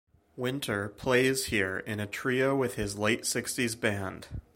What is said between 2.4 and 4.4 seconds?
with his late-sixties band.